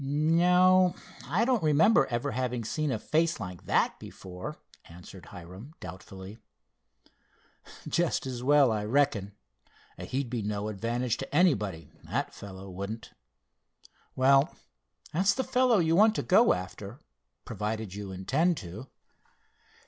"No, 0.03 0.95
I 1.27 1.45
don't 1.45 1.61
remember 1.61 2.07
ever 2.07 2.31
having 2.31 2.63
seen 2.63 2.91
a 2.91 2.97
face 2.97 3.39
like 3.39 3.67
that 3.67 3.99
before," 3.99 4.57
answered 4.85 5.27
Hiram, 5.27 5.75
doubtfully. 5.79 6.39
"Just 7.87 8.25
as 8.25 8.41
well, 8.41 8.71
I 8.71 8.83
reckon. 8.83 9.33
He'd 9.99 10.27
be 10.27 10.41
no 10.41 10.69
advantage 10.69 11.17
to 11.17 11.31
anybody, 11.35 11.91
that 12.05 12.33
fellow 12.33 12.67
wouldn't. 12.67 13.13
Well, 14.15 14.55
that's 15.13 15.35
the 15.35 15.43
fellow 15.43 15.77
you 15.77 15.95
want 15.95 16.15
to 16.15 16.23
go 16.23 16.53
after, 16.53 16.97
provided 17.45 17.93
you 17.93 18.11
intend 18.11 18.57
to." 18.57 18.87